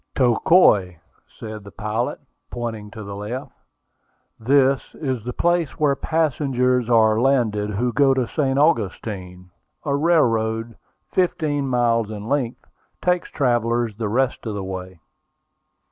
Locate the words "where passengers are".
5.79-7.21